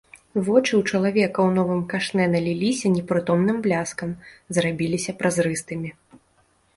[0.45, 4.15] Вочы ў чалавека ў новым кашнэ наліліся непрытомным бляскам,
[4.59, 5.89] зрабіліся празрыстымі.